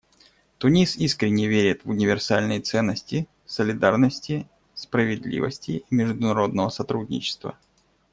Тунис 0.57 0.95
искренне 0.95 1.45
верит 1.47 1.85
в 1.85 1.89
универсальные 1.91 2.61
ценности 2.61 3.27
солидарности, 3.45 4.47
справедливости 4.73 5.83
и 5.87 5.93
международного 5.95 6.69
сотрудничества. 6.69 7.55